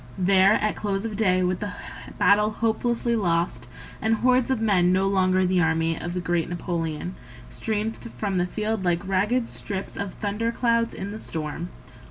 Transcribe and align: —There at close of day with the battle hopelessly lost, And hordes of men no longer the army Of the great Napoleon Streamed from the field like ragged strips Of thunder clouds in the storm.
—There 0.33 0.53
at 0.53 0.75
close 0.75 1.05
of 1.05 1.15
day 1.15 1.43
with 1.43 1.59
the 1.59 1.73
battle 2.17 2.49
hopelessly 2.49 3.15
lost, 3.15 3.67
And 4.01 4.15
hordes 4.15 4.49
of 4.49 4.59
men 4.59 4.91
no 4.91 5.07
longer 5.07 5.45
the 5.45 5.61
army 5.61 5.95
Of 5.95 6.15
the 6.15 6.19
great 6.19 6.49
Napoleon 6.49 7.13
Streamed 7.51 7.97
from 8.17 8.39
the 8.39 8.47
field 8.47 8.83
like 8.83 9.07
ragged 9.07 9.47
strips 9.47 9.95
Of 9.97 10.15
thunder 10.15 10.51
clouds 10.51 10.95
in 10.95 11.11
the 11.11 11.19
storm. 11.19 11.69